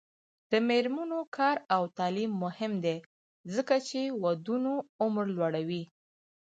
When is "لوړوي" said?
5.37-5.83